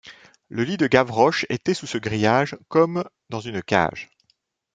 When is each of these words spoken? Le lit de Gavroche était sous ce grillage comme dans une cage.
Le 0.49 0.63
lit 0.63 0.77
de 0.77 0.87
Gavroche 0.87 1.45
était 1.49 1.75
sous 1.75 1.85
ce 1.85 1.99
grillage 1.99 2.57
comme 2.69 3.03
dans 3.29 3.39
une 3.39 3.61
cage. 3.61 4.09